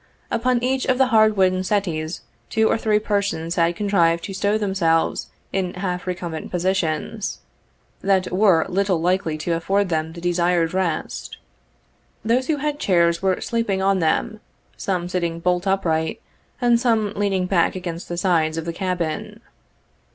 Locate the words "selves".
4.73-5.29